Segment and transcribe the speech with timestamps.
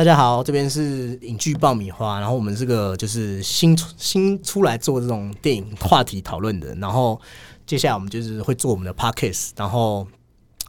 [0.00, 7.20] Hello，大家好，这边是影剧爆米花，然后我们这个就是新出新出来做这种电影话题讨论的，然后
[7.66, 10.08] 接下来我们就是会做我们的 podcast，然后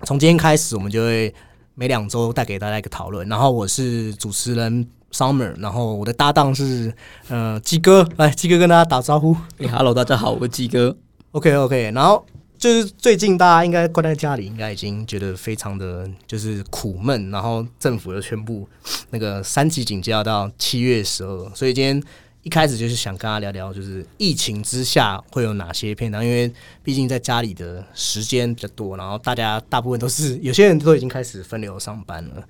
[0.04, 1.34] 从今天开始我们就会
[1.76, 6.94] 每两周带给大家一个讨论，然后我是主持人 Summer，然后我的搭档是
[7.30, 9.34] 呃鸡哥，来鸡哥跟大家打招呼。
[9.60, 10.98] 哎、h e l l o 大家好，我是鸡哥。
[11.32, 12.26] OK OK，然后
[12.62, 18.70] 就是最近大家应该关在家里，应该已经觉得非常的就是苦闷，然后政府又宣布
[19.10, 22.00] 那个三级警戒要到七月十二，所以今天
[22.44, 26.54] 一开始就是想跟大家聊聊，就是疫情之下会有哪些片段，因为
[26.84, 32.48] 毕竟在家里的时间比较多，然后大家大部分都是有些人都已经开始分流上班了，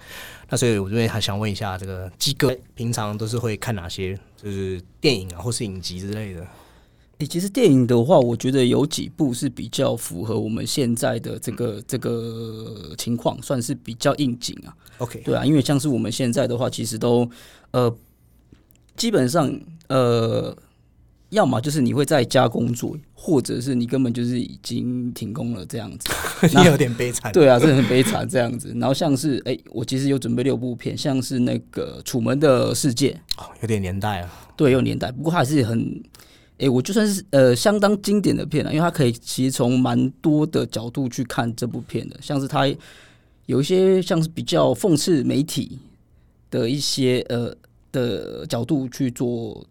[0.50, 6.46] 那所以我这边还想问一下，这个鸡哥平常都是会看哪些就是电影啊，或是影集之类的？
[7.22, 14.74] 诶、其实电影的话，我觉得有几部是比较符合我们现在的这个这个情况，算是比较应景啊。
[14.98, 17.30] OK，对啊，因为像是我们现在的话，其实都
[17.72, 17.96] 呃，
[18.98, 19.56] 基本上
[19.88, 20.56] 呃，
[21.30, 26.10] 要么就是你会在家工作，或者是你根本就是已经停工了这样子。
[26.58, 27.32] 你有点悲惨。
[27.32, 28.74] 对啊，真的很悲惨这样子。
[28.78, 33.12] 然后像是诶、我其实有准备六部片，像是那个《楚门的世界》，
[33.44, 34.48] 哦，有点年代啊。
[34.58, 36.04] 对，有年代，不过它还是很，
[36.62, 42.68] 诶、我就算是呃相当经典的片了，因为它可以其实从蛮多的角度去看这部片的，像是它
[43.48, 45.80] 有一些像是比较讽刺媒体
[46.52, 47.52] 的一些呃
[47.92, 49.66] 的角度去做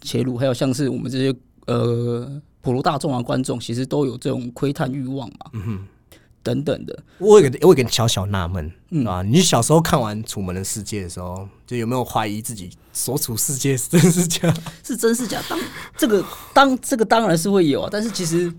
[0.00, 1.34] 切入，还有像是我们这些
[1.66, 5.50] 呃普罗大众啊观众，其实都有这种窥探欲望嘛，
[6.42, 7.02] 等等的。
[7.18, 14.54] 我有个我有个小小纳闷，嗯啊，你小时候看完《楚门的世界》的时候，就有没有怀疑自己所处世界是真是假？
[14.84, 15.42] 是真是假？
[15.48, 15.58] 当
[15.96, 18.52] 这个当这个当然是会有啊，但是其实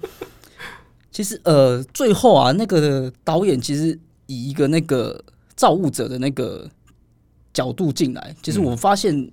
[1.11, 3.97] 其实呃，最后啊，那个导演其实
[4.28, 5.23] 以一个那个
[5.55, 6.69] 造物者的那个
[7.53, 9.29] 角度进来，其实我发现，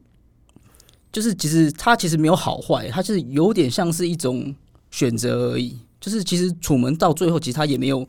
[1.12, 4.55] 就是其实他其实没有好坏，他就是有点像是一种
[4.91, 5.78] 选择而已。
[6.01, 8.06] 就是其实楚门到最后，其实他也没有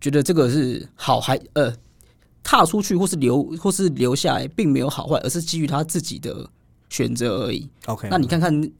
[0.00, 1.74] 觉得这个是好还呃
[2.42, 6.48] 踏出去或是留或是留下来，并没有好坏，而是基于他自己的
[6.88, 7.68] 选择而已。
[7.86, 8.70] OK，那你看看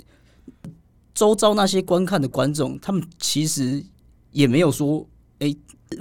[1.15, 3.85] 周遭那些观看的观众，他们其实
[4.31, 5.07] 也没有说，
[5.41, 5.57] 诶、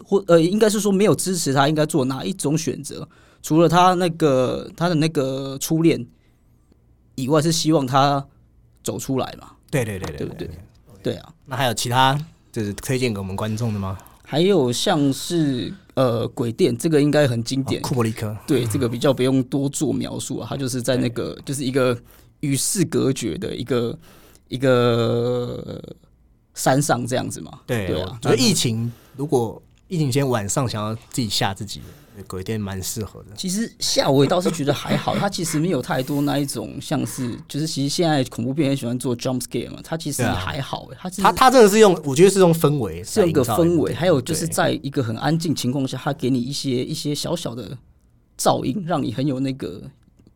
[0.05, 3.07] 或呃，应该是说没有支持他应该做哪一种选择，
[3.41, 6.05] 除了他那个他的那个初恋
[7.16, 8.25] 以外，是希望他
[8.84, 9.51] 走出来嘛？
[9.72, 10.49] 对对对对对不对？
[11.01, 12.17] 对啊，那还有其他
[12.51, 13.97] 就是推荐给我们观众的吗？
[14.29, 17.81] 还有像是呃鬼店，这个应该很经典。
[17.81, 21.97] 哦，库伯利克，对，这个比较不用多做描述啊，它就是在那个就是一个
[22.41, 23.97] 与世隔绝的一个
[24.49, 25.81] 一个
[26.53, 27.61] 山上这样子嘛。
[27.66, 31.81] 对对啊就是疫情如果疫情前晚上想要自己吓自己，
[32.27, 33.27] 鬼店蛮适合的。
[33.35, 47.77] 其实吓我也倒是觉得还好，它其实没有太多那一种像是就是其实现在恐怖片很喜欢做 jump scare 嘛，它其实还好他他真的是用，我觉得是用氛围，是用一个氛围，还有就是在一个很安静情况下，它给你一些一些小小的
[48.37, 49.81] 噪音，让你很有那个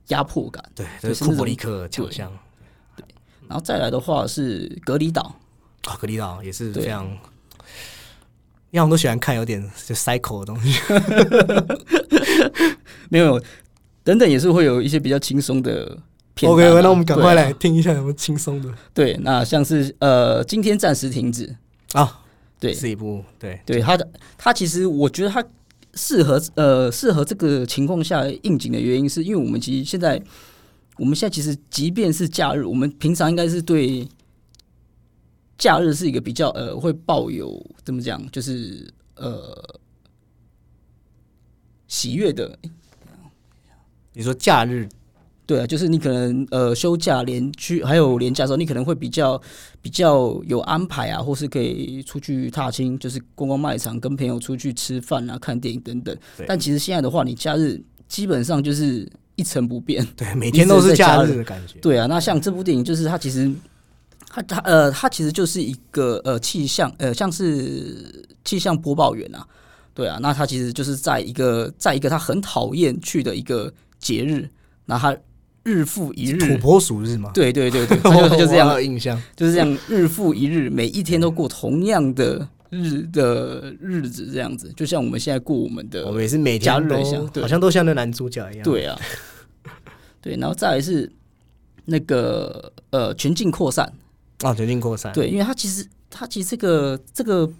[0.07, 0.63] 压迫感。
[0.73, 2.31] 对，就就是是库那种伯利克强项。
[3.49, 5.35] 然后再来的话是隔离岛，
[5.83, 7.05] 啊，格里岛也是对非常，
[8.71, 10.79] 因为我们都喜欢看有点就 cycle 的东西。
[13.09, 13.41] 没有，
[14.03, 15.97] 等等也是会有一些比较轻松的
[16.33, 18.73] 片段 OK，啊、那我们赶快来听一下有没有轻松的。
[18.93, 21.53] 对，那像是呃，今天暂时停止，
[21.91, 22.21] 啊，
[22.59, 22.73] 对。
[22.73, 23.59] 是一部对。
[23.65, 25.43] 对，它的它其实我觉得它
[25.95, 30.21] 适合呃适合这个情况下应景的原因，是因为我们其实现在
[30.97, 34.07] 我们现在其实即便是假日，我们平常应该是对
[35.61, 39.55] 假日是一个比较呃会抱有怎么讲，就是呃
[41.87, 42.57] 喜悦的
[44.13, 44.89] 你说假日
[45.45, 49.39] 对啊，就是你可能呃休假连去还有连假的时候，你可能会比较
[49.83, 56.17] 比较有安排啊，或是可以出去踏青，就是逛逛卖场，跟朋友出去吃饭啊、看电影等等。
[56.47, 60.03] 但其实现在的话，你假日基本上就是一成不变。
[60.17, 61.77] 对每天都是假日的感觉。
[61.81, 63.51] 对啊，那像这部电影，就是它其实
[64.33, 69.45] 它它呃它其实就是一个呃气象呃像是气象播报员啊，
[69.93, 74.49] 对啊，那他其实就是在一个在一个他很讨厌去的一个节日，
[74.85, 75.15] 那他
[75.63, 76.37] 日复一日。
[76.37, 79.21] 土拨鼠日嘛，对对对对，他 就他就这我样，有印象。
[79.35, 88.63] 就是这样，日复一日，每一天都过同样的日的日子，这样子，就像我们现在过我们的我们也是每假天都日像好像都像那男主角一样。
[88.63, 88.97] 对啊，
[90.21, 91.11] 对，然后再来是
[91.85, 93.91] 那个呃全境扩散，
[94.41, 95.11] 啊，决定扩散。
[95.13, 97.51] 对，因为它其实它其实这个这个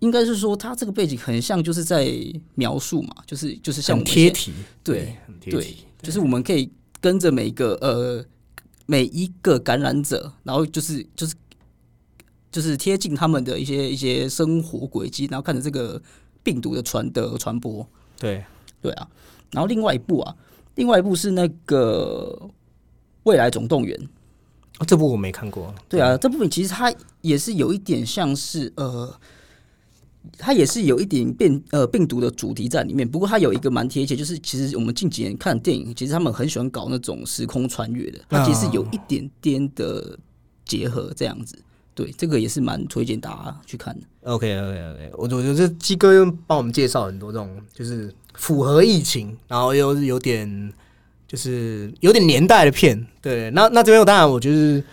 [0.00, 2.12] 应该是说他这个背景很像就是在
[2.56, 6.68] 描述嘛，就是就是像贴题，对，很贴对题，，就是我们可以
[7.00, 8.24] 跟着每一个呃
[8.86, 11.34] 每一个感染者，然后就是就是
[12.50, 16.02] 就是贴近他们的一些一些生活轨迹，然后看着这个
[16.42, 17.86] 病毒的传的传播。
[18.18, 18.44] 对，
[18.80, 19.08] 对啊，
[19.52, 20.34] 然后另外一部啊，
[20.74, 22.36] 另外一部是那个
[23.22, 23.96] 《未来总动员》。
[24.78, 29.14] 哦这部我没看过，对啊，这部分其实它也是有一点像是呃，
[30.38, 33.08] 它也是有一点变呃病毒的主题在里面。
[33.08, 40.18] 不过它有一个蛮贴切，就是其实我们近几年看电影，其实他们很喜欢搞那种时空穿越的，它其实有一点点的
[40.64, 41.56] 结合这样子。
[41.94, 44.06] 对，这个也是蛮推荐大家去看的。
[44.22, 50.72] OK OK OK，我我觉得这鸡哥又帮我们介绍很多这种就是符合疫情，然后又有点
[51.32, 53.06] 就是有点年代的片。
[53.22, 54.84] 对，那那这边我当然我就是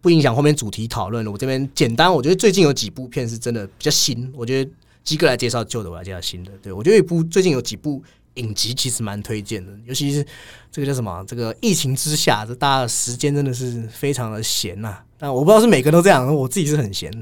[0.00, 1.30] 不影响后面主题讨论了。
[1.30, 4.70] 我这边简单，我觉得最近有几部片是真的比较新，我觉得
[5.04, 6.52] 鸡哥来介绍旧的，我来介绍新的。
[6.62, 8.02] 对我觉得一部最近有几部
[8.34, 10.24] 影集其实蛮推荐的，尤其是
[10.72, 11.22] 这个叫什么？
[11.28, 17.12] 这个疫情之下，这大家的时间真的是非常的闲呐、但我不知道是每个都这样，我自己是很闲。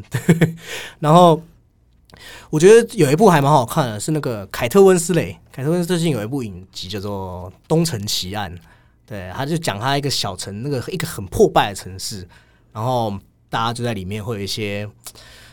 [1.01, 1.43] 然 后
[2.51, 5.37] 我觉得有一部还蛮好看的，是那个凯特温斯雷。
[5.53, 8.55] 凯特温斯最近有一部影集叫做《东城奇案》，
[9.07, 12.29] 对，他就讲他一个小城，那个一个很破败的城市，
[12.73, 13.19] 然后
[13.49, 14.87] 大家就在里面会有一些，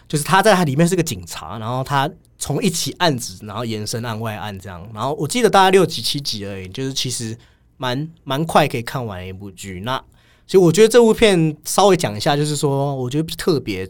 [0.07, 7.37] 就是他在他里面是个警察，然后他从一起案子，然后延伸案外案这样，然后我记得大概六集七集而已，就是其实
[7.77, 9.81] 蛮蛮快可以看完一部剧。
[9.85, 9.97] 那
[10.45, 13.89] 其实我觉得这部片稍微讲一下，就是说我觉得特别。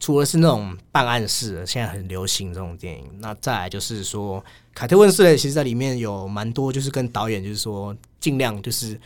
[0.00, 4.42] 除了是那种办案式的，现在很流行这种电影，那再来就是说，
[4.74, 8.98] 凯特温斯雷其实在里面有蛮多，就是跟导演就是说，尽量就是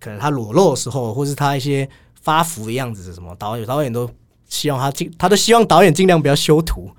[0.00, 1.86] 可能他裸露的时候，或是他一些
[2.22, 4.10] 发福的样子是什么，导演导演都
[4.48, 6.90] 希望他尽，他都希望导演尽量不要修图。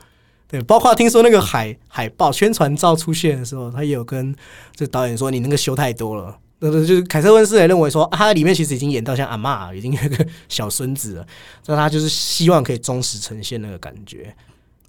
[0.48, 4.36] 对，包括听说那个海海报宣传照出现的时候，他也有跟
[4.75, 11.28] 这导演说：“你那个修太多了。”那个就是凯特温斯也认为说，啊、他在里面其实已经演到像阿嬷，已经有一个小孙子了，
[11.66, 14.34] 那他就是希望可以忠实呈现那个感觉。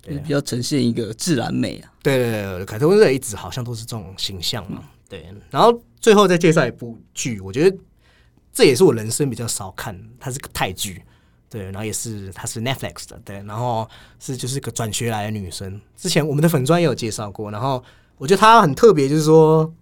[0.03, 1.93] 就是比较呈现一个自然美啊。
[2.03, 4.83] 对对对对，凯特温斯雷一直好像都是这种形象嘛。
[5.09, 7.77] 对，然后最后再介绍一部剧，我觉得
[8.53, 11.01] 这也是我人生比较少看，它是个泰剧。
[11.49, 13.89] 对，然后也是它是 Netflix 的，对，然后
[14.19, 17.85] 是就是个转学来的女生，之前我们的粉专也有介绍过，然后
[18.17, 19.73] 我觉得她很特别，就是说，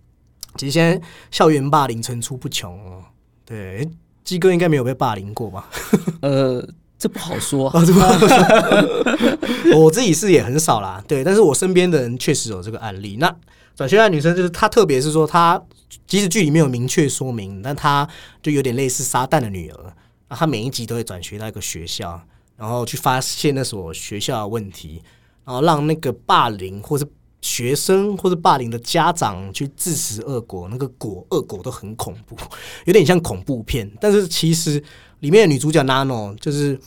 [0.57, 1.01] 其实现在
[1.31, 3.05] 校园霸凌层出不穷哦。
[3.45, 3.89] 对，
[4.25, 5.69] 鸡哥应该没有被霸凌过吧？
[6.23, 6.67] 呃，
[6.99, 7.71] 这不好说
[9.75, 13.17] 我自己是也很少啦，对，但是我身边的人确实有这个案例。
[13.19, 13.35] 那
[13.75, 15.61] 转学的女生就是她，特别是说她，
[16.07, 18.07] 即使剧里面有明确说明，但她
[18.43, 19.93] 就有点类似撒旦的女儿，
[20.29, 22.21] 那她每一集都会转学到一个学校，
[22.57, 25.01] 然后去发现那所学校的问题，
[25.45, 27.07] 然后让那个霸凌或是
[27.41, 32.37] 学生或者霸凌的家长去自食恶果，那个果恶果都很恐怖，
[32.87, 33.91] 有点像恐怖片。
[34.01, 34.83] 但是其实
[35.21, 36.79] 里面的女主角 Nano 就是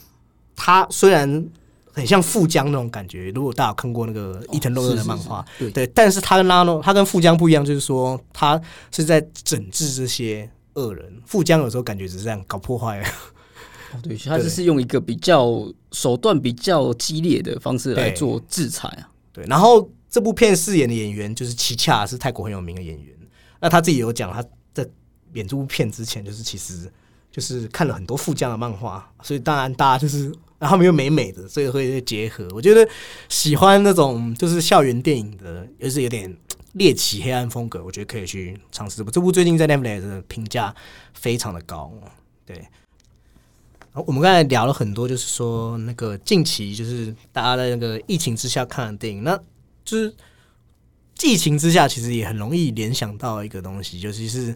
[0.55, 1.47] 她，虽然
[1.91, 8.59] 很像富江那种感觉，如果大家有看过那个伊藤润二的漫画，是是是对，但是她跟 Nano，她跟富江不一样，就是说她
[8.91, 13.01] 是在整治这些恶人，富江有时候感觉只是这样搞破坏。
[13.01, 13.05] 哦
[14.01, 19.07] 对，他就是用一个比较手段比较激烈的方式来做制裁啊。
[19.31, 23.17] 对，然后这部片饰演的演员就是齐恰，是泰国很有名的演员。
[23.59, 24.87] 那他自己有讲，他在
[25.33, 26.87] 演这部片之前，就是其实
[27.31, 30.25] 就是看了很多富江的漫画，所以当然大家就是，
[30.59, 32.47] 然后他们又美美的，所以会结合。
[32.53, 32.87] 我觉得
[33.27, 36.31] 喜欢那种就是校园电影的，又是有点
[36.73, 39.09] 猎奇黑暗风格，我觉得可以去尝试这部。
[39.09, 40.75] 这部最近在 Netflix 的评价
[41.15, 41.91] 非常的高，
[42.45, 42.63] 对。
[44.05, 49.39] 我们刚才聊了很多，就是说那个近期就是大家在那个疫情之下看的电影，那
[49.83, 50.13] 就是
[51.21, 54.55] 疫情之下其实也很容易联想到一个东西，尤其是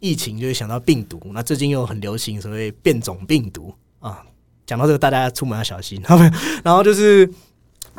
[0.00, 1.20] 疫情就会想到病毒。
[1.32, 4.22] 那最近又很流行所谓变种病毒啊，
[4.66, 6.02] 讲到这个大家出门要小心。
[6.64, 7.28] 然后就是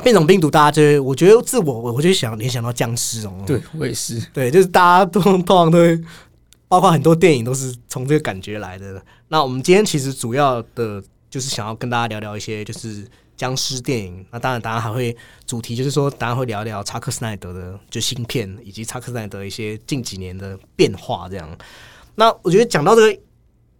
[0.02, 4.20] 变种病毒，大家就会我觉得自我我就想联想到僵尸哦，对我也是。
[4.32, 6.00] 对，就是大家都通常都会，
[6.68, 9.02] 包括很多电影都是从这个感觉来的。
[9.28, 13.06] 那我们今天其实主要的就是想要跟大家聊聊一些就是
[13.38, 14.22] 僵尸电影。
[14.30, 15.16] 那当然，大家还会
[15.46, 21.58] 主题就是说，大家会聊聊查克斯奈德的就新片，以及查克斯奈德一些近几年的变化这样。
[22.16, 23.20] 那我觉得讲到这个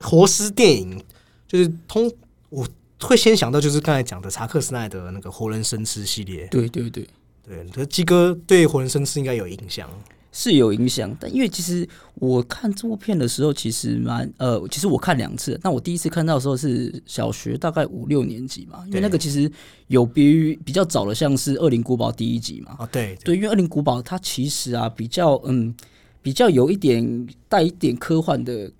[0.00, 1.04] 活尸电影，
[1.46, 2.10] 就是通
[2.48, 2.66] 我
[3.00, 6.46] 会先想到就是刚才讲的查克斯奈德那个活人生吃系列。
[6.46, 7.06] 对对对，
[7.46, 9.90] 对，可是鸡哥对活人生吃应该有印象。
[10.30, 15.58] 是有影响，但因为其实我看这部片的时候，其实蛮呃，其实我看两次。
[15.62, 19.50] 那我第一次看到的时候是小学大概五六年级嘛，因为那个其实
[19.86, 22.76] 有别于比较早的，像是《恶灵古堡》第一集嘛。
[22.78, 25.74] 哦，对对，因为《恶灵古堡》它其实啊比较嗯
[26.20, 28.70] 比较有一点带一点科幻的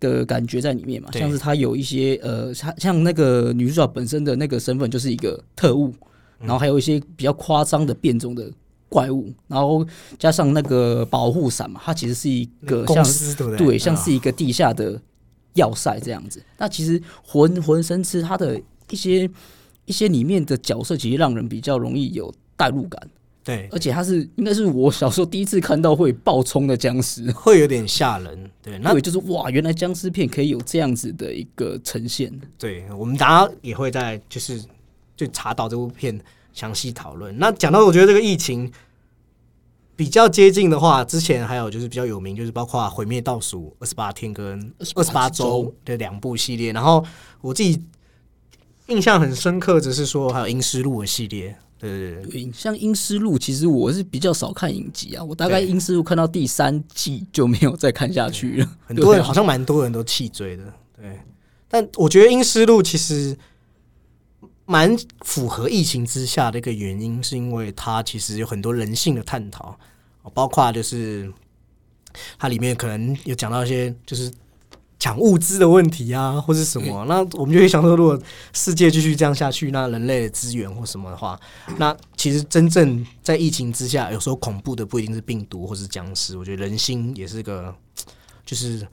[0.00, 5.94] 的感觉在里面嘛，像是它有一些呃，像像那个女主角本身的那个身份就是一个特务，
[6.38, 8.50] 然后还有一些比较夸张的变种的
[8.90, 9.86] 怪物，然后
[10.18, 13.66] 加上那个保护伞嘛，它其实是一个公像司对不对？
[13.66, 15.00] 对，像啊是一个地下的
[15.54, 16.42] 要塞这样子。
[16.58, 19.30] 那其实浑浑身吃它的一些
[19.86, 23.00] 一些里面的角色，其实让人比较容易有代入感，
[23.44, 27.30] 对，而且它是应该是我小时候第一次看到会爆冲的僵尸。
[27.32, 28.50] 会有点吓人。
[28.60, 32.32] 对，那对，就是哇，原来僵尸片可以有这样子的一个呈现。
[32.58, 34.62] 对我们大家也会在就是
[35.16, 36.18] 就查到这部片
[36.52, 37.38] 详细讨论。
[37.38, 38.70] 那讲到我觉得这个疫情
[39.96, 44.60] 比较接近的话，之前还有就是比较有名，就是包括《毁灭倒数二十八天》跟
[44.94, 46.72] 《二十八28周周》的两部系列。
[46.72, 47.04] 然后
[47.40, 47.82] 我自己
[48.86, 51.56] 印象很深刻，只是说还有《阴尸路》的系列。
[51.78, 58.70] 对对对，对，像《阴尸路》，其实我是比较少看影集啊，我大概《对阴尸路》看到第三季就没有再看下去了。
[58.84, 60.64] 很多人好像蛮多人都弃追的。
[60.94, 61.18] 对，
[61.68, 63.34] 但我觉得《阴尸路》其实
[64.70, 69.76] 蛮符合疫情之下的一个原因，是因为它其实有很多人性的探讨，
[70.32, 71.28] 包括就是
[72.38, 74.32] 它里面可能有讲到一些就是
[75.00, 77.04] 抢物资的问题啊，或是什么。
[77.08, 78.16] 那我们就会想说，如果
[78.52, 81.36] 世界继续这样下去，那人类的资源或什么的话，
[81.76, 87.74] 那其实真正在疫情之下，有时候恐怖的不一定是病毒或是僵尸，我觉得人心也是个，
[88.46, 88.86] 就是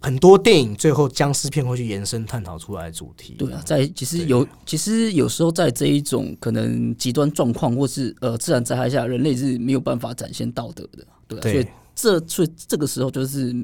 [0.00, 3.34] 很多电影最后僵尸片会去延伸探讨出来的主题。
[3.38, 13.54] 对啊，在其实有其实有时候在这一种可能极端状况或是呃自然灾害下，人类是没有办法展现道德的，对、所以这所以这个时候就是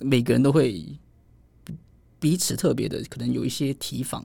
[0.00, 0.84] 每个人都会
[2.18, 4.24] 彼此特别的可能有一些提防。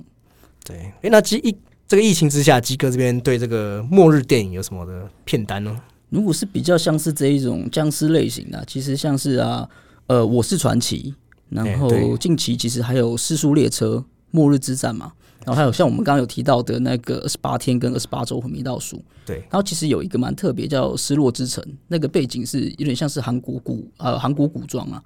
[0.64, 1.56] 对，诶，那基一
[1.88, 5.80] 这个疫情之下，基哥这边对这个末日电影有什么的片单呢？
[6.10, 9.68] 如果是比较像是这一种僵尸类型的啊，其实像是啊，
[10.08, 11.14] 呃，我是传奇，
[11.50, 15.14] 然后近期其实还有失速列车、末日之战嘛，
[15.46, 25.02] 然后还有像我们刚刚有提到的那个二十八天跟二十八周毁灭倒数，对，然后其实有一个蛮特别叫失落之城，那个背景是有点像是韩国古呃韩国古装啊。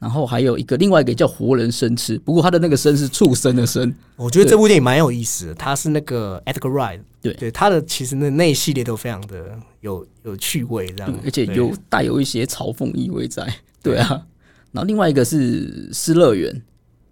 [0.00, 7.34] 然后还有一个另外一个叫活人生吃，不过他的那个生是畜生的生，我觉得这部电影蛮有意思的，它是那个 Edgar Wright，对。
[7.34, 14.24] 对，他的其实那那一系列都非常的有有趣味，这样，，而且有带有一些嘲讽意味在，对啊。
[14.72, 16.52] 然后另外一个是《失乐园》，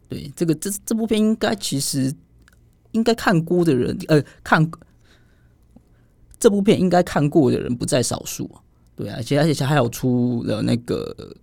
[0.09, 2.15] 对，这个这这部片应该其实
[2.93, 4.71] 应该看过的人，呃，看
[6.39, 8.45] 这部片应该看过的人不在少数。
[8.55, 8.61] 啊，
[8.95, 11.37] 对啊，而且而且还有出了那个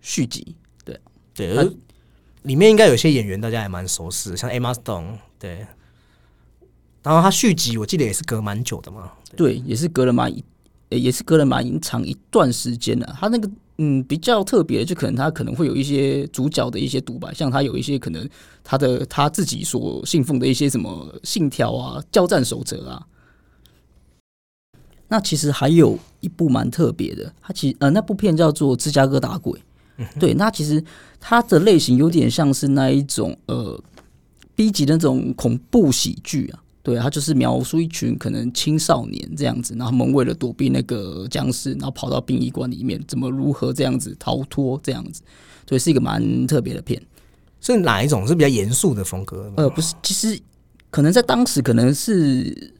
[0.00, 1.00] 续集，对，
[1.34, 1.64] 对而
[2.42, 5.66] 里面应该有些演员大家也蛮熟悉的，像 Emma Stone，对。
[7.02, 10.34] 然后他续集我记得也是隔蛮久的嘛，对，也是隔了蛮
[10.88, 18.28] 也是隔了蛮长一段时间的、他那个嗯比较特别的，就可能他可能会有一些主角的一些独白，像他有一些可能
[18.62, 23.06] 他的他自己所信奉的一些什么信条啊、交战守则啊。
[25.08, 29.60] 那其实还有一部蛮特别的，它其呃那部片叫做《芝加哥打鬼》，
[30.18, 30.82] 对，那其实
[31.20, 33.80] 它的类型有点像是那一种呃
[34.56, 36.63] B 级的那种恐怖喜剧啊。
[36.84, 45.22] 对，他就是描述一群可能青少年这样子，然后他们为了躲避那个僵尸，然后跑到殡仪馆里面，怎么如何这样子逃脱这样子，
[45.66, 47.02] 所以是一个蛮特别的片。
[47.58, 49.50] 是哪一种是比较严肃的风格？
[49.56, 50.38] 呃，不是，其实
[50.90, 52.74] 可能在当时可能是，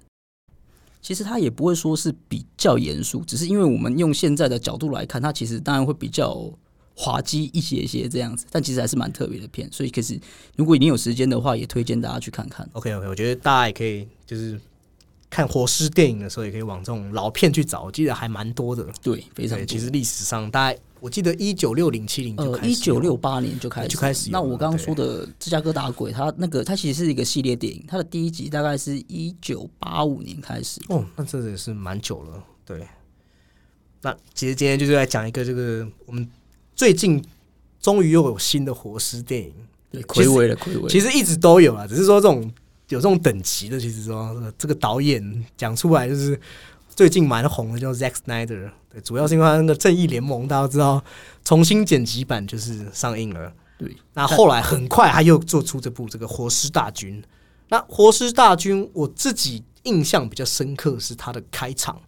[1.01, 6.53] 其实他也不会说是比较严肃，只是因为我们用现在的角度来看，它其实当然会比较
[6.95, 10.19] 滑稽一些些这样子，但其实还是蛮特别的片，所以可是
[10.57, 12.69] 如果你有时间的话，也推荐大家去看看。
[12.73, 14.61] OK OK，我觉得大家也可以就是
[15.29, 18.87] 看活尸电影的时候，也可以往这种老片去找，我记得还蛮多的。
[19.03, 30.81] 对，非常，多其实历史上大概我记得一九六零七零就呃，开始有一九六八年就开始就开始那我刚刚说的芝加哥打鬼，它那个它其实是一个系列电影，它的第一集大概是一九八五年开始。
[30.89, 32.43] 哦，那这也是蛮久了。
[32.65, 32.87] 对，
[34.01, 36.27] 那其实今天就是来讲一个这个我们
[36.75, 37.25] 最近
[37.81, 39.55] 终于又有新的活尸电影，
[39.91, 40.89] 对，其实暌违了，暌违。
[40.89, 42.43] 其实一直都有啊，只是说这种
[42.89, 46.39] 有这种等级的，其实说呃这个导演讲出来就是
[46.95, 48.71] 最近蛮红的，叫 Zack Snyder。
[48.91, 51.03] 对，主要是因为他那个《正义联盟》，大家都知道
[51.45, 53.53] 重新剪辑版就是上映了。
[53.77, 57.21] 对，那后来很快他又做出这部这个《活尸大军》。
[57.69, 62.01] 那《活尸大军》我自己印象比较深刻是他的开场，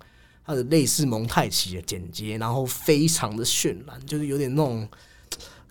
[0.46, 4.88] 它的类似蒙太奇的剪接，然后非常的渲染，就是有点那种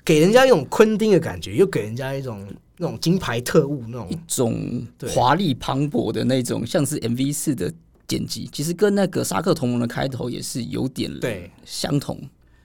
[0.03, 2.46] 给人家一种昆汀的感觉，又给人家一种
[2.77, 7.74] 那种金牌特务那种一种华丽磅礴的那种，像是 MV 四的
[8.05, 12.20] 剪辑，其实跟那个《沙克同盟》的开头也是有点对，相同。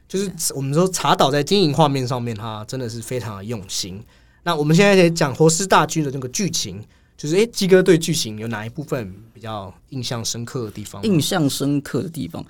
[0.09, 4.03] 就是我们说茶岛在经营画面上面，它真的是非常的用心。
[4.43, 6.83] 那我们现在来讲活尸大军的那个剧情，
[7.21, 11.03] 就是哎，鸡哥对剧情有哪一部分比较印象深刻的地方？
[11.03, 12.43] 印象深刻的地方，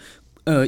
[0.44, 0.64] 呃，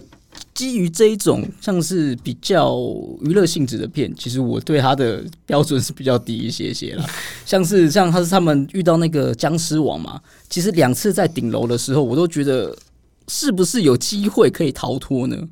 [0.53, 2.77] 基于这一种像是比较
[3.21, 7.07] 娱乐性质的片，其实我对它的标准是比较低一些些啦。
[7.47, 12.77] 像是像他是他们遇到那个僵尸王嘛，其实两次在顶楼的时候，我都觉得
[13.29, 15.49] 是不是有机会可以逃脱呢？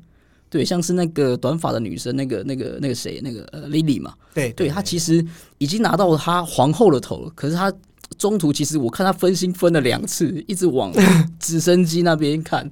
[0.49, 5.25] 对，像是那个短发的女生，那个、那个、那个谁，那个呃，Lily 嘛，对对她其实
[5.57, 7.71] 已经拿到她皇后的头了，可是她
[8.17, 10.91] 中途其实我看他分心分了两次，一直往
[11.39, 12.69] 直升机那边看，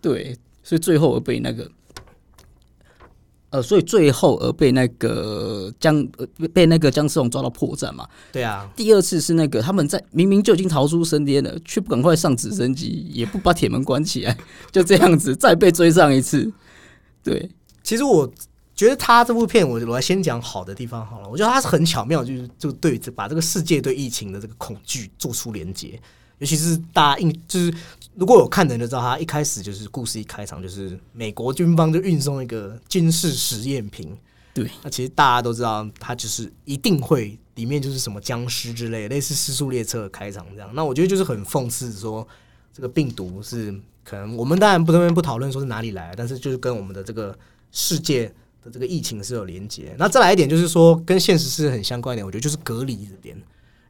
[0.00, 1.70] 对，所以最后而被那个，
[3.50, 8.06] 呃，所以最后而被那个僵呃被被那个僵尸王抓到破绽嘛。
[8.32, 14.36] 对啊，第二次是那个他们在明明就已经逃出升天了，却不赶快上直升机，也不把铁门关起来，
[14.70, 16.52] 就这样子再被追上一次，
[17.22, 17.50] 对。
[17.82, 18.30] 其实我
[18.74, 21.28] 觉得他这部片，我我来先讲好的地方好了。
[21.28, 26.00] 我觉得他是很巧妙，就是就对这把这个世界对疫情的这个恐惧做出连接，
[26.38, 27.72] 尤其是大家印就是
[28.14, 34.16] 如果有看的人就知道，他一开始就是故事一开场就是美国军方就运送一个军事实验品，
[34.54, 40.70] 对，那其实大家都知道，他就是一定会里面就是什么僵尸之类，类似失速列车的开场这样。
[40.74, 42.26] 那我觉得就是很讽刺说，
[42.72, 47.38] 这个病毒是可能我们当然不这边不讨论说是哪里来，但是就是跟我们的这个
[47.70, 49.94] 世界的这个疫情是有连接。
[49.98, 53.42] 那再来一点就是说，跟现实是很相关一点，我觉得就是隔离这边，因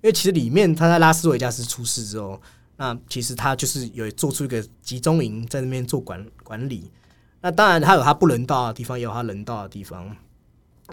[0.03, 2.41] 为其实里面他在拉斯维加斯出事之后，
[2.77, 6.91] 那其实他就是有做出一个集中营在那边做管管理。
[7.41, 10.17] 那当然，他有他不人道的地方，也有他人道的地方。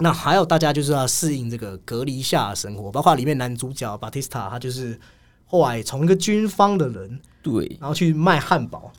[0.01, 4.97] 那还有大家就是要适应这个隔离下的生活，包括里面男主角巴蒂斯塔，他就是
[5.45, 8.91] 后来从一个军方的人，对，然后去卖汉堡，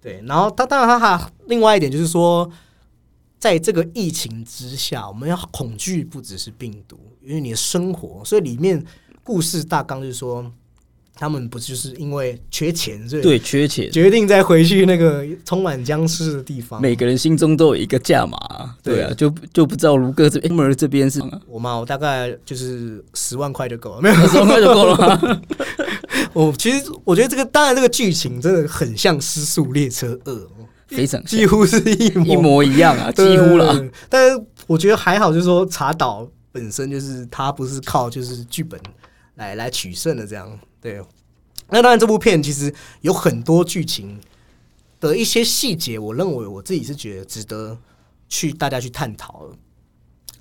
[0.00, 2.50] 对，然后他当然他还另外一点就是说，
[3.40, 8.84] 在这个疫情之下，我们要恐惧不只是病毒，因为你的生活，所以里面
[9.24, 10.52] 故事大纲就是说，
[11.14, 16.80] 他们不就是因为缺钱，所以对，缺钱，决定再回去那个充满僵尸的地方。
[16.82, 25.42] 每个人心中都有一个价码，对啊，就就不知道卢哥这边 Emmer 这边是我嘛，我大概就是十万块就够了，没有十万块就够了吗？
[26.34, 30.32] 我其实我觉得这个，当然这个剧情真的很像《失速列车二》，
[30.96, 33.90] 非常像几乎是一模一模一样啊，几乎了。。
[34.08, 38.78] 但是我觉得还好，就是说查岛本身就是它不是靠就是剧本
[39.36, 40.58] 来来取胜的这样。
[40.80, 41.00] 对，
[41.68, 44.20] 那当然这部片其实有很多剧情
[44.98, 47.78] 的一些细节，我认为我自己是觉得值得
[48.28, 49.56] 去大家去探讨的。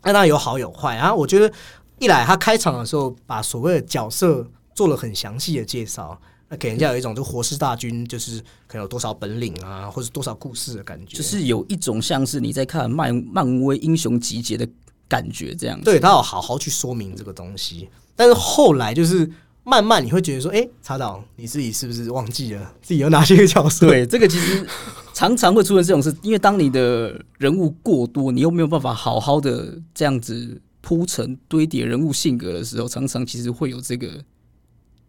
[0.04, 1.52] 那当然有好有坏啊，我觉得
[2.00, 6.20] 一来他开场的时候把所谓的角色做了很详细的介绍。
[6.50, 14.68] 那给人家有一种就活尸大军，就是可能有多少本领啊，或者多少故事的感觉，就是有一种像是你在看漫漫威英雄集结的
[15.08, 15.86] 感觉，这样子。
[15.86, 19.30] 对他要好好去说明这个东西，但是后来就是
[19.64, 23.88] 慢慢你会觉得说，哎、查导你自己是不是忘记了自己有哪些个角色？
[23.88, 24.66] 对，这个其实
[25.14, 34.10] 常常会出现这种事，因为当你的人物过多，你又没有办法好好的这样子铺陈堆叠人物性格的时候，常常其实会有这个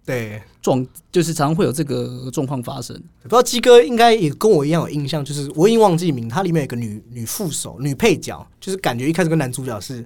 [0.04, 2.96] 对，状，就是常常会有这个状况发生。
[3.22, 10.04] 不知道鸡哥应该也跟我一样有印象，就是我已经忘记名，它里面有个女女副手、女配角，就是感觉一开始跟男主角是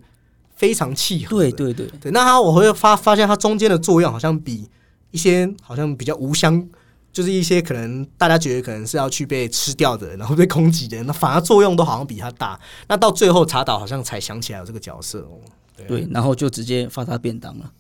[0.56, 1.50] 非常契合的。
[1.50, 4.68] 对对对，对，那他我会发发现他中间的作用好像比
[5.10, 6.68] 一些好像比较无相，
[7.10, 12.60] 就是一些可能大家觉得可能是要去被吃掉的，然后被攻击的人，那反而作用都好像比他大。
[12.88, 15.38] 那到最后查岛好像才想起来有这个角色哦。
[15.76, 17.72] 对对，然后就直接发他便当了。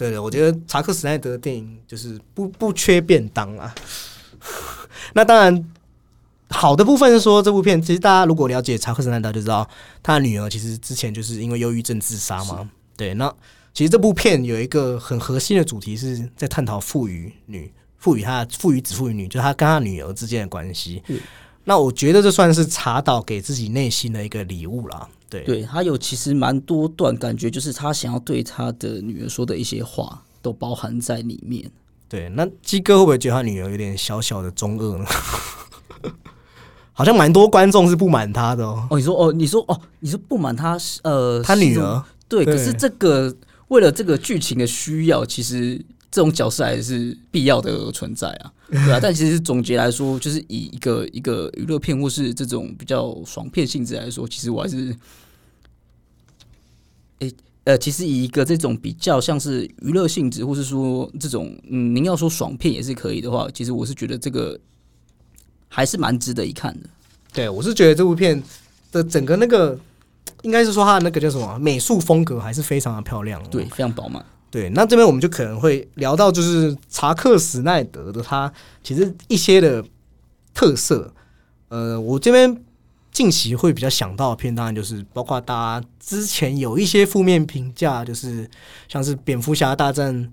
[0.00, 3.74] 对对，我觉得查克·史奈德的电影就是不不缺便当啊。
[5.12, 5.70] 那当然，
[6.48, 9.68] 好的部分是说这部片，其实大家如果了解查克·史奈德，就知道
[10.02, 12.70] 他的女儿其实之前就是因为忧郁症自杀嘛。
[12.96, 13.30] 对，那
[13.74, 21.02] 其实这部片有一个很核心的主题是在探讨父与女、父与他、父与子、父与女，就是他跟他女儿之间的关系。
[21.08, 21.20] 嗯
[21.64, 25.06] 那我觉得这算是查导给自己内心的一个礼物啦。
[25.30, 31.70] 对，对他有其实蛮多段感觉，就是他想要对他的女儿说的一些话，都包含在里面。
[32.08, 35.04] 对，那鸡哥会不会觉得他女儿有点小小的中二呢？
[36.92, 38.86] 好像蛮多观众是不满他的哦。
[38.90, 43.34] 哦，你说哦，你说哦，你说不满他呃，他女是儿，对可是这个
[43.68, 48.52] 为了这个剧情的需要，其实这种角色还是必要的存在啊。
[48.70, 48.98] 对啊。
[49.02, 54.96] 但其实总结来说，就是以一个一个娱乐片或是这种比较爽片性质来说，其实我还是，
[57.18, 57.32] 诶、
[57.64, 64.58] 呃，其实以一个这种比较像是娱乐性质，或是说这种嗯，您要说爽片也是可以的话，其实我是觉得这个
[65.68, 66.88] 还是蛮值得一看的。
[67.32, 68.42] 对我是觉得这部片
[68.90, 69.78] 的整个那个，
[70.42, 73.46] 应该是说它的那个叫什么美术风格还是非常的漂亮、哦。
[73.50, 74.24] 对，非常饱满。
[74.50, 79.84] 对，那这边我们就可能会聊到，就是查克·史奈德的他其实一些的
[80.52, 81.12] 特色。
[81.68, 82.60] 呃，我这边
[83.12, 88.50] 近期会比较想到的片，当然就是包括大家之前有一些负面评价，就是
[88.88, 90.32] 像是蝙蝠侠大战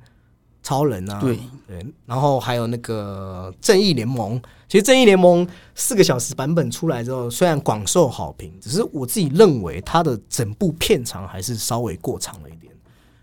[0.63, 4.41] 超人啊，对对，然后还有那个正义联盟。
[4.67, 12.73] 其实正义联盟四个小时版本出来之后，虽然广受好评，只是我自己认为它的整部片长还是稍微过长了一点。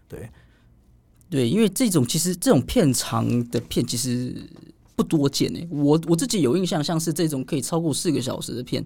[0.09, 0.30] 对，
[1.35, 4.33] 对，因为这种其实这种片长的片其实
[4.94, 5.66] 不多见诶。
[5.68, 8.85] 我我自己有印象，像是这种可以超过四个小时的片，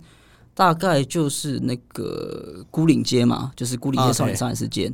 [0.54, 4.90] 大概就是那个《孤岭街》嘛，就是《孤岭街啊少年对杀人事件》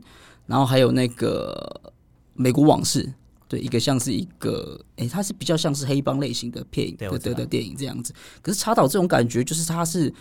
[0.47, 1.81] 然后还有那个
[2.35, 3.05] 《美国往事》。
[3.47, 8.13] 对，一个像是一个，诶，它是比较像是黑帮类型的片的的的电影这样子。
[8.43, 10.13] 可是查导这种感觉，就是它是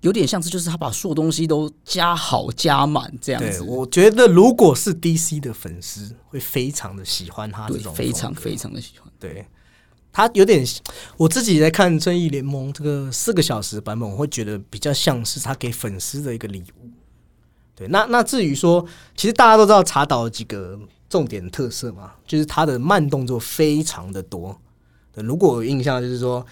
[0.00, 3.62] 有点像是，就是他把所有东西都加好加满这样对，子。
[3.62, 9.10] 我觉得如果是 DC 的粉丝，会非常的喜欢他这对，种非常非常的喜欢。
[9.18, 9.46] 对。
[10.12, 10.66] 他有点，
[11.18, 16.88] 我自己在看《正义联盟》这个四个小时版本，我会觉得比较像是他给粉丝的一个礼物。
[17.74, 18.82] 对，那那至于说，
[19.14, 20.80] 其实大家都知道查导有几个
[21.10, 24.58] 重点特色嘛，就是他的慢动作非常的多。
[25.12, 26.46] 对，如果有印象，就是说，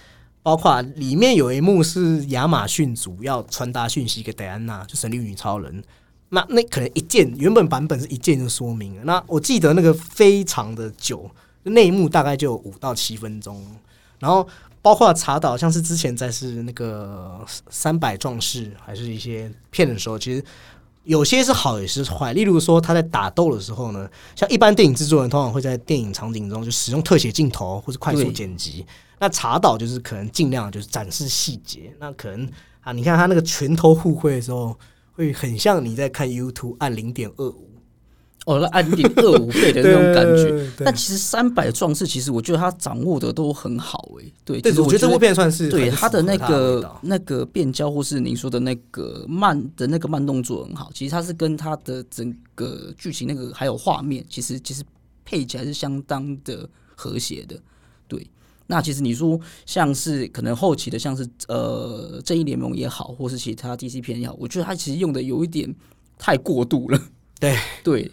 [0.44, 5.82] 包括里面有一幕是亚马逊族要传达讯息给戴安娜，就神力女超人。
[6.28, 9.02] 那那可能一键原本版本是一键就说明了。
[9.04, 11.30] 那我记得那个非常的久，
[11.62, 13.64] 那一幕大概就五到七分钟。
[14.18, 14.46] 然后
[14.82, 20.44] 包括查导，像是之前在是那个三百壮士，还是一些片的时候，其实
[21.04, 22.34] 有些是好，也是坏。
[22.34, 28.84] 例如说他在打斗的时候呢，像一般电影制作人通常会在电影场景中就使用特写镜头或是快速剪辑。
[29.24, 31.90] 那查导就是可能尽量就是展示细节。
[31.98, 32.46] 那可能
[32.82, 34.78] 啊，你看他那个拳头互挥的时候，
[35.12, 37.70] 会很像你在看 YouTube 按零点二五
[38.44, 40.70] 哦，那按零点二五倍的那种感觉。
[40.84, 50.90] 但其实三百壮士，其实我觉得他掌握的都很好诶、对，对，我觉得这部得片算是对他的那个那个变焦，或是您说的那个慢的那个慢动作很好。
[50.92, 54.84] 其实它是跟他的整个剧情那个还有画面，其实其实
[55.24, 57.58] 配起来是相当的和谐的。
[58.66, 65.74] 对，那其实你说像是可能后期的，像是呃正义联盟也好，或是其他 DC 片也好，我觉得它其实用的有一点
[66.18, 67.00] 太过度了。
[67.40, 68.10] 对对，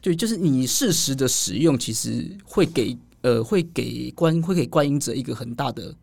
[0.00, 5.94] 对，就是你适时的使用，其实会给呃会给观会给观影者一个很大的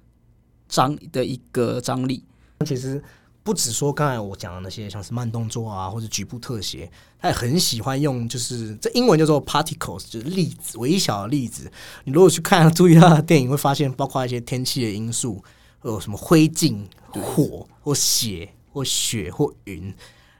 [0.69, 2.23] 张的一个张力。
[2.65, 3.03] 其实
[3.45, 11.71] 不只说刚才我讲的那些，像是慢动作啊，或者局部特写，他也很喜欢用，就是这英文叫做 particles，就是粒子，微小的粒子。
[12.05, 15.35] 你如果去看注意他的电影，会发现包括一些天气的因素，
[15.77, 19.93] 会有什么灰烬、火或血或雪或云，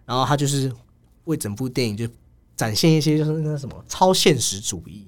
[0.04, 0.74] 然后他就是
[1.26, 2.08] 为整部电影就
[2.58, 5.06] 展现一些就是那个什么超现实主义。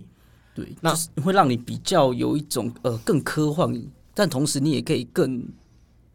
[0.54, 3.74] 对，那就是会让你比较有一种呃更科幻，
[4.14, 5.44] 但同时你也可以更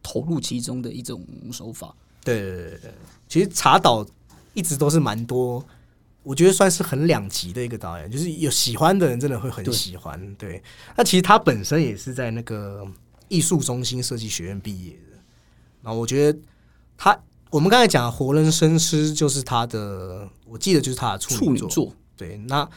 [0.03, 1.95] 投入其中的一种手法。
[2.23, 2.93] 对对对对对，
[3.27, 4.05] 其实查导
[4.53, 5.65] 一直都是蛮多，
[6.21, 10.35] 我觉得算是很两极的一个导演，就是有喜欢的人真的会很喜欢。
[10.35, 10.61] 对，
[10.95, 12.87] 那其实他本身也是在那个
[13.27, 15.17] 艺术中心设计学院毕业的，
[15.81, 16.39] 然后我觉得
[16.97, 21.69] 他我们刚才讲《活人生吃》就是他的，我记得就是他的处女作。
[21.69, 22.69] 处女座，对，那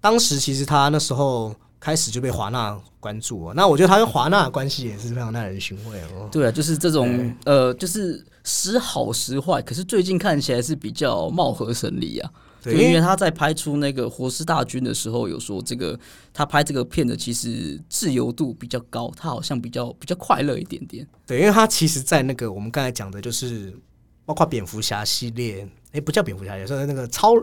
[0.00, 6.26] 当时其实他那时候开始就被华纳关注了，那我觉得他跟华纳的关系也是非常耐人寻味哦。
[6.32, 12.30] 对啊，就是这种呃，就是时好时坏，可是最近看起来是比较貌合神离啊。
[12.62, 16.00] 对，因为他在拍出那个《活尸大军》的时候，有说这个
[16.32, 21.06] 他拍这个片的其实自由度比较高，他好像比较比较快乐一点点。
[21.26, 23.78] 对，因为他其实，在那个我们刚才讲的，就是
[24.24, 27.34] 包括蝙蝠侠系列，哎，不叫蝙蝠侠，也是那个超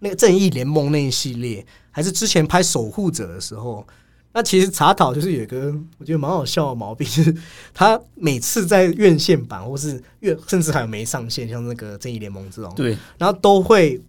[0.00, 3.86] 那个正义联盟那一系列，还是之前拍守护者的时候，
[4.32, 7.34] 那其实查讨就是有一个我觉得蛮好笑的毛病，就是
[7.74, 14.00] 他每次在院线版或是院，甚至还有没上线，像那个正义联盟这种，对，然后都会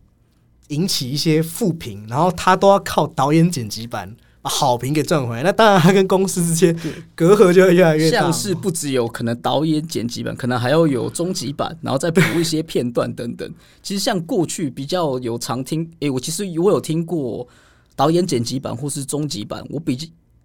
[0.70, 5.44] 引起一些负评，然后他都要靠导演剪辑版把好评给赚回来。
[5.44, 6.76] 那当然，他跟公司之间
[7.16, 8.20] 隔阂就会越来越大。
[8.20, 13.54] 像是不只有可能导演剪辑版，可能还要有终极版，然后再补一些片段等等。
[13.82, 17.48] 其实像过去比较有常听，诶、我其实我有听过
[17.96, 19.98] 导演剪辑版或是终极版，我比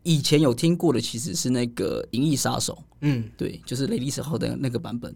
[0.02, 5.14] 以前有听过的其实是那个《银翼杀手》，嗯，对，就是雷利斯后的那个版本。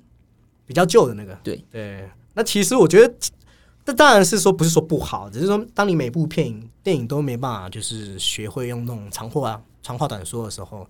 [0.67, 2.09] 比较旧的那个，对对。
[2.33, 3.13] 那其实我觉得，
[3.91, 10.89] 这当然是说不是说不好，只是说当你每部片影电影都没办法就是学会用那种长话长话短说的时候，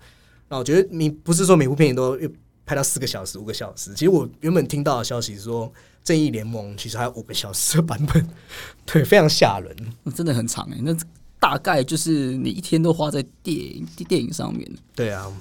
[0.49, 2.19] 那我觉得你不是说每部电影都
[2.67, 3.95] 拍到四个小时、五个小时。
[3.95, 5.67] 其实我原本听到的消息是说，
[6.05, 8.29] 《正义联盟》其实还有五个小时的版本，
[8.85, 9.75] 对，非常吓人，
[10.15, 10.79] 真的很长哎。
[10.83, 10.95] 那
[11.39, 14.71] 大概就是你一天都花在电影电影上面。
[14.95, 15.33] 对啊。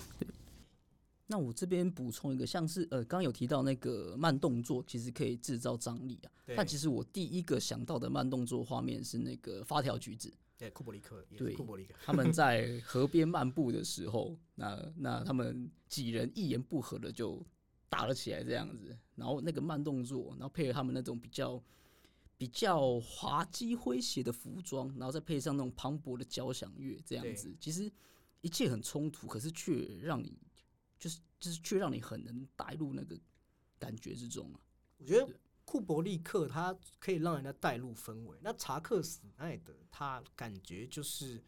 [1.31, 6.31] 那我这边补充一个，像是呃，刚刚有提到那个慢动作，其实可以制造张力啊。
[6.55, 17.45] 但其实我第一个想到的慢动作画面是那个发条橘子，对，库伯利克，对，库伯利克，他们在河边漫步的时候，那那他们几人一言不合的就
[17.89, 18.97] 打了起来，这样子。
[19.15, 21.63] 然后那个慢动作，然后配合他们那种比较
[22.39, 27.91] 比较滑稽诙谐的服装，然后再配上那种磅礴的交响乐，这样子，其实
[28.41, 30.33] 一切很冲突，可是却让你。
[30.99, 33.17] 就是就是却让你很能带入那个
[33.77, 34.59] 感觉之中啊！
[34.97, 35.33] 我觉得
[35.63, 41.41] 库伯利克他可以让人家带入氛围，那查克史奈德他感觉就是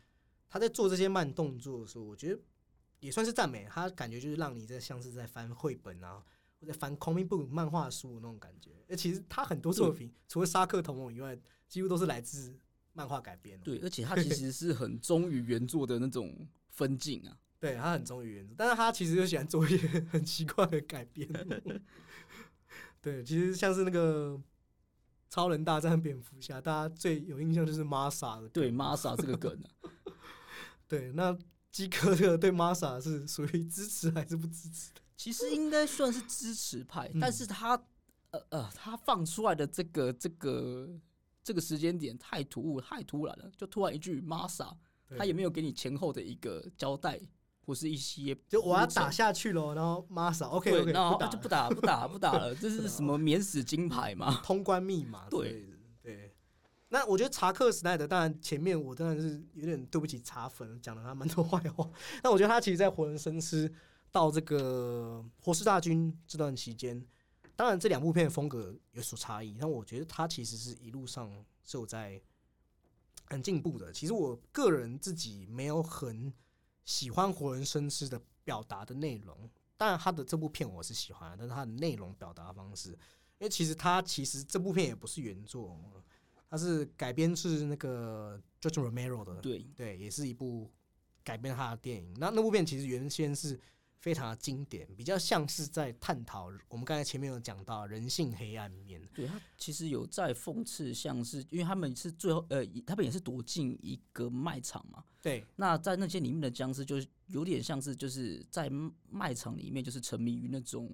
[0.50, 2.40] 他在做这些慢动作的时候，我觉得
[3.00, 6.24] 也算是赞美他，感觉就是让你在像是在翻绘本啊，
[6.60, 8.72] 或者翻 comic book 漫画书那种感觉。
[8.88, 11.38] 而其实他很多作品除了沙克同盟以外，
[11.68, 12.58] 几乎都是来自
[12.94, 13.66] 漫画改编的。
[13.66, 17.38] 对，而且他其实是很忠于原作的那种分镜啊。
[17.62, 21.30] 对他很忠于原著，但是他其实又喜欢做一些 很奇怪的改编。
[23.00, 24.32] 对，其实像是那个
[25.30, 28.50] 《超人大战蝙蝠侠》，大家最有印象就是 Masa 的。
[28.50, 29.56] 对，Masa 这个梗。
[30.90, 31.38] 对，那
[31.72, 35.02] 基科特对 Masa 是属于支持还是不支持的？
[35.16, 37.76] 其实应该算是支持派，但是他
[38.32, 40.90] 呃呃，他放出来的这个这个
[41.44, 44.76] 这个时间点太突兀、太突然了，就突然一句 Masa，
[45.16, 47.22] 他也没有给你前后的一个交代。
[47.66, 54.42] 或是一些，就我要打下去了，然后马嫂，OK OK，然后就不打不打 不打了，这是什么免死金牌嘛？
[54.44, 55.68] 通关密码，对
[56.02, 56.36] 对。
[56.90, 61.90] 那我觉得查克时代的，当然前面我当然是有点对不起查粉，讲了他蛮多坏话。
[62.24, 63.72] 那我觉得他其实，在活人生吃
[64.12, 67.02] 到这个火势大军这段期间，
[67.56, 71.32] 当然这两部片的风格有所差异，但我觉得他其实是一路上
[71.64, 72.22] 是有在
[73.28, 73.94] 很进步的。
[73.94, 76.34] 其实我个人自己没有很。
[76.84, 82.98] 喜欢活人深思的表达的内容，当然他的这部片我是喜欢，但是他的内容表达方式，因
[83.40, 85.80] 为其实他其实这部片也不是原作，
[86.50, 90.70] 它是改编自那个 George Romero 的，对对，也是一部
[91.24, 92.14] 改编他的电影。
[92.20, 93.60] 那那部片其实原先是。
[94.02, 99.00] 非常的经典，比较像是在探讨我们刚才前面有讲到人性黑暗面。
[99.14, 105.04] 对他其实有在讽刺，像是因为他们是最后呃，他们也是躲进一个卖场嘛。
[105.22, 105.46] 对。
[105.56, 108.68] 那在那些里面的僵尸，就是有点像是就是在
[109.08, 110.92] 卖场里面，就是沉迷于那种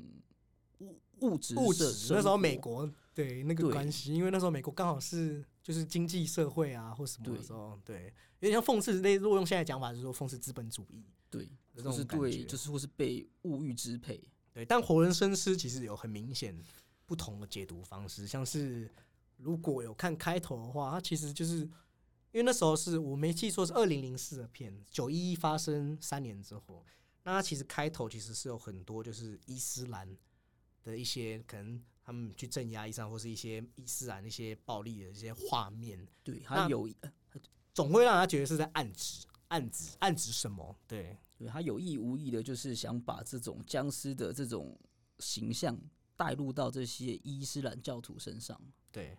[0.80, 1.86] 物物质物质。
[2.10, 9.00] 那时候美国对那个关系，因为那时候美国刚好是就是经济社会啊或什么的时候，对，有点像讽刺。
[9.00, 11.06] 那如果用现在讲法，就是说讽刺资本主义。
[11.30, 11.50] 对。
[11.84, 14.22] 就是对，就是或是被物欲支配。
[14.54, 16.60] 对，但活人深思其实有很明显
[17.06, 18.26] 不同的解读方式。
[18.26, 18.90] 像是
[19.38, 26.84] 如果有看开头的话，它其实就是因为那时候是我没记错是二零零四的片，九一一发生三年之后，
[27.24, 30.10] 那它其实开头其实是有很多就是伊斯兰
[30.84, 36.04] 的一些可能他们去镇压伊斯兰或是一些伊斯兰一些暴力的一些画面。
[36.24, 36.90] 对，它有
[37.74, 40.76] 总会让他觉得是在暗指暗指暗指什么？
[40.88, 41.16] 对。
[41.38, 44.76] 对他有意无意的，就是想把这种僵尸的这种
[45.20, 45.80] 形象
[46.16, 48.60] 带入到这些伊斯兰教徒身上。
[48.92, 49.16] 对，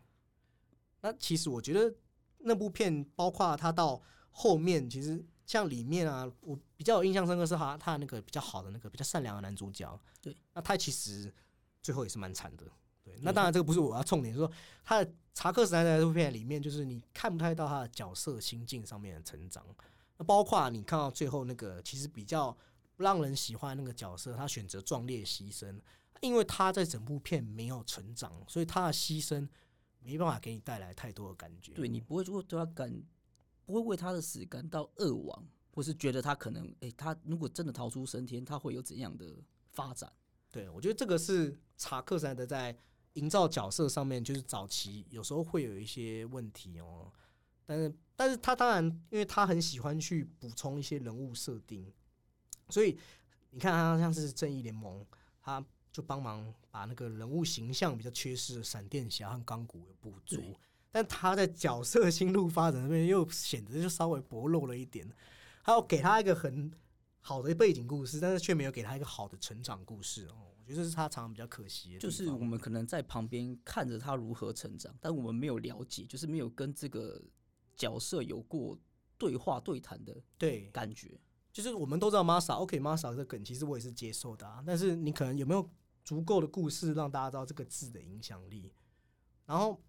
[1.01, 1.95] 那其实我觉得
[2.39, 10.01] 那部片，包括他到后面，其实像里面啊，我比较有印象深刻是他他那个比较好的那个比较善良的男主角。
[10.21, 11.33] 对，那他其实
[11.81, 12.67] 最后也是蛮惨的。
[13.05, 14.51] 对，那当然这个不是我要重点，说
[14.83, 19.65] 他的查克·斯奈德这部片里面，就是你看不太到他的角色心境上面的成长。
[20.19, 22.57] 那包括你看到最后那个，其实比较
[22.97, 25.81] 让人喜欢那个角色，他选择壮烈牺牲，
[26.21, 29.49] 因为他在整部片没有成长，所以他的牺牲
[30.01, 31.73] 没办法给你带来太多的感觉。
[31.73, 33.03] 对你不会如果对他感，
[33.65, 39.37] 不会为他的死感到扼亡，或是觉得他可能，诶，他如果真的逃出升天，他会有怎样的
[39.71, 40.13] 发展？
[40.51, 42.77] 对我觉得这个是查克山德在
[43.13, 47.13] 营造角色上面，就是早期有时候会有一些问题哦。
[47.69, 51.93] 但是，但是他当然，因为他很喜欢去补充一些人物设定，
[52.71, 52.99] 所以
[53.51, 55.05] 你看他像是正义联盟，
[55.43, 60.57] 他就帮忙把那个人物形象比较缺失的闪电侠和钢骨补足。
[60.91, 65.07] 但他在角色心路发展那边又显得就稍微薄弱了一点。
[65.61, 66.73] 还有给他一个很
[67.21, 70.49] 好的背景故事，但是却没有给他一个好的成长故事哦。
[70.59, 71.99] 我觉得这是他常常比较可惜的。
[71.99, 77.21] 就是我们可能在旁边看着他如何成长，但我们没有了解，就是没有跟这个
[77.79, 78.77] 角色有过
[79.17, 81.19] 对话对谈的对，感觉。
[81.51, 85.69] 就是我们都知道 Masa，OK，Masa、这梗其实我也是接受的啊，但是你可能有没有
[86.05, 88.73] 足够的故事让大家知道这个字的影响力？
[89.47, 89.81] 然后，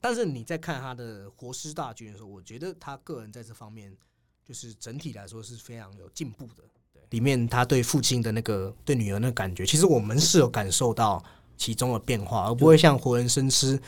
[0.00, 3.96] 但是你在看他的《活尸大军》的时候，我觉得他个人在这方面
[4.44, 6.64] 就是整体来说是非常有进步的。
[6.92, 11.24] 对，里面他对父亲的那个对女儿那个感觉，其实我们是有感受到
[11.56, 13.78] 其中的变化，而不会像《活人生吃》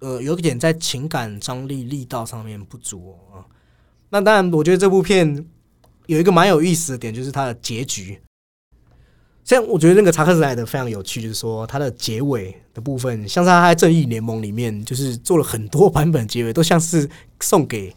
[0.00, 3.46] 呃有点在情感张力力道上面不足啊。
[4.10, 5.46] 那当然，我觉得这部片
[6.06, 8.20] 有一个蛮有意思的点，就是它的结局。
[9.44, 17.08] 像我觉得那个查克斯莱德非常有趣，就是说它的结尾的部分，像是他在《正义联盟》里面，就是做了很多 版本结尾，都像是
[17.40, 17.92] 送给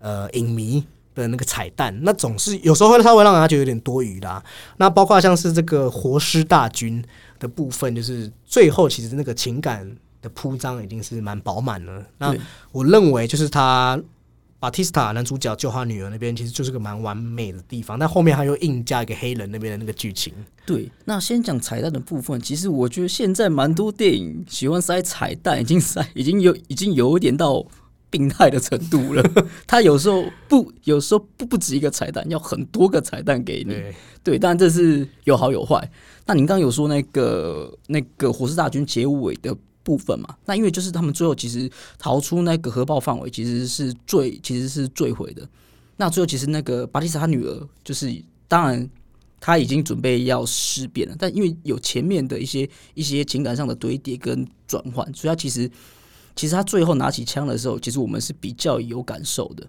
[0.00, 0.84] 呃影迷
[1.14, 1.96] 的那个彩蛋。
[2.02, 4.42] 那总是有时候会稍微让人家觉得有点多余啦。
[4.78, 7.04] 那包括像是这个活尸大军
[7.38, 9.88] 的部分，就是最后其实那个情感
[10.22, 12.04] 的铺张已经是蛮饱满了。
[12.18, 12.34] 那
[12.72, 14.00] 我认为就是他。
[14.60, 20.34] 巴蒂斯塔男主角救他女儿那边其实就是个蛮完美的地方，但后面他又硬加一个黑人那边的那个剧情，
[20.66, 22.40] 对，那先讲彩蛋的部分。
[22.40, 27.64] 其实我觉得现在蛮多电影喜欢塞彩蛋，已经塞 已经有已经有一点到
[28.10, 29.22] 病态的程度了。
[29.64, 33.72] 他有时候不，有时候不不止一个彩蛋，要很多个彩蛋给你。
[33.72, 35.88] 对对，当然这是有好有坏。
[36.26, 39.56] 那您刚刚有说那个那个火势大军结尾的
[39.88, 40.36] 部分嘛？
[40.44, 45.48] 那因为就是他们最后其实逃出那个核爆范围，其实是坠其实是坠毁的。
[45.96, 48.88] 那最后其实那个巴蒂斯他女儿就是当然。
[49.40, 55.70] 他已经准备要尸变了，但因为有前面的一些一些情感上的堆叠跟转换，所以他其实
[56.34, 59.64] 其实他最后拿起枪的时候，其实我们是比较有感受的。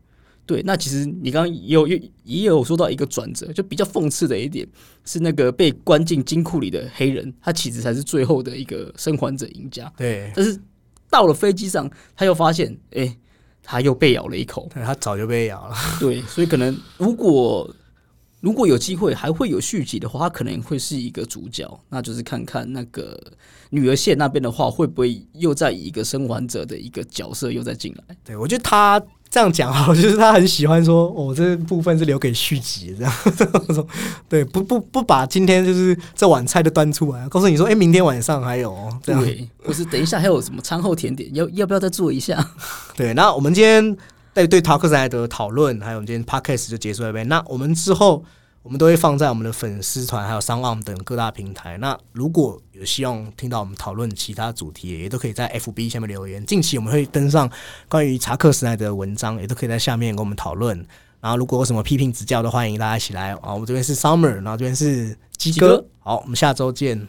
[0.49, 4.67] 对，那其实你刚刚也有也也有说到一个转折，就比较讽刺的一点
[5.05, 9.93] 是那个被关进金库里的黑人，他其实才是最后的一个生还者赢家。
[9.95, 10.59] 对，但是
[11.07, 13.15] 到了飞机上，他又发现，哎、
[13.61, 14.67] 他又被咬了一口。
[14.73, 15.75] 对他早就被咬了。
[15.99, 17.71] 对，所以可能如果
[18.39, 23.21] 如果有机会还会有续集的话，他可能会是一个主角，那就是看看那个
[23.69, 28.17] 女儿线那边的话，会不会又再以一个生还者的一个角色又再进来。
[28.23, 33.03] 对我觉得他这样讲哈，就是他很喜欢说，哦，这部分是留给续集的这
[33.45, 33.87] 样
[34.27, 39.21] 对，不不不把今天就是这碗菜都端出来，告诉你说，哎、明天晚上还有哦这样。
[39.21, 42.43] 对，或是等一下还有什么餐后甜点，要要不要再做一下？
[42.97, 43.95] 对，那我们今天
[44.33, 47.27] 对对陶克斯莱德的讨论，还有我们今天 podcast 就结束在这边。
[47.27, 48.23] 那我们之后
[48.69, 51.75] 我们都会放在我们的粉丝团，还有商网等各大平台。
[51.79, 56.45] 那如果有希望听到我们讨论其他主题，也都可以在 FB 下面留言。
[56.45, 57.49] 近期我们会登上
[57.89, 60.77] 关于查克时代的文章，也都可以在下面跟我们讨论。
[61.19, 63.33] 然后如果有什么批评指教都，欢迎大家一起来。
[63.33, 65.83] 啊，我们这边是 Summer，然后这边是鸡哥。
[65.97, 67.07] 好，我们下周见。